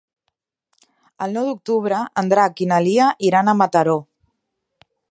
El 1.25 1.35
nou 1.39 1.49
d'octubre 1.49 2.01
en 2.23 2.33
Drac 2.33 2.65
i 2.67 2.71
na 2.73 2.81
Lia 2.89 3.13
iran 3.31 3.55
a 3.55 3.57
Mataró. 3.61 3.99